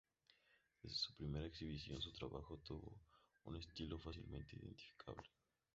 [0.81, 2.97] Desde su primera exhibición, su trabajo tuvo
[3.43, 5.29] un estilo fácilmente identificable.